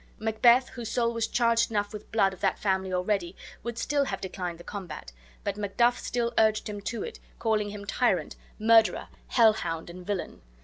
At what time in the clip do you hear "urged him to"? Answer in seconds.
6.39-7.03